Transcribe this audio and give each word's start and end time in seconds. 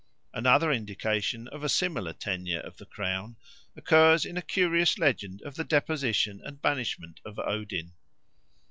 Another 0.33 0.71
indication 0.71 1.47
of 1.49 1.63
a 1.63 1.69
similar 1.69 2.11
tenure 2.11 2.61
of 2.61 2.77
the 2.77 2.87
crown 2.87 3.35
occurs 3.77 4.25
in 4.25 4.35
a 4.35 4.41
curious 4.41 4.97
legend 4.97 5.43
of 5.43 5.53
the 5.53 5.63
deposition 5.63 6.41
and 6.43 6.59
banishment 6.59 7.19
of 7.23 7.37
Odin. 7.37 7.93